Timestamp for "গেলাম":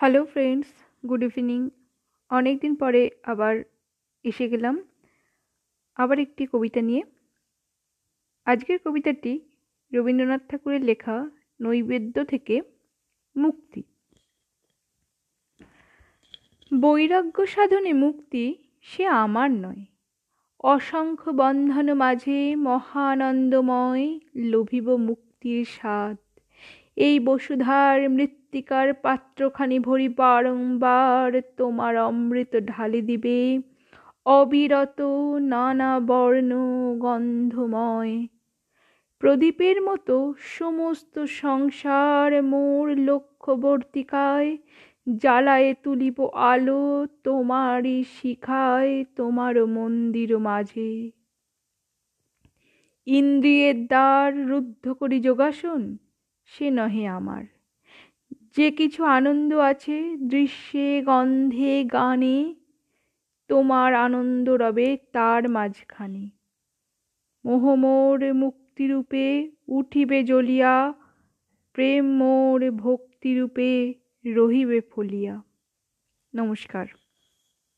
4.48-4.82